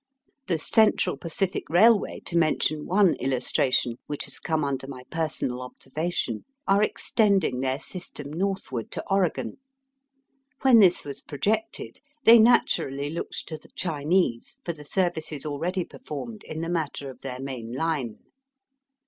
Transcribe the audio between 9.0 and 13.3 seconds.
Oregon. When this was projected they naturally